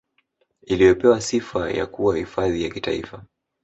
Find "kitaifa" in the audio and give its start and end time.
2.69-3.25